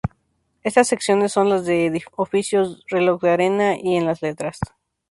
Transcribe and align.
Estas 0.63 0.87
secciones 0.87 1.31
son 1.31 1.47
las 1.49 1.63
de 1.63 2.01
oficios, 2.15 2.83
reloj 2.87 3.21
de 3.21 3.29
arena, 3.29 3.77
y 3.77 3.97
en 3.97 4.07
las 4.07 4.23
letras. 4.23 4.57